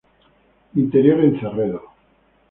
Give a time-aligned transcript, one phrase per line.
[0.83, 1.81] Interior en Cerredo.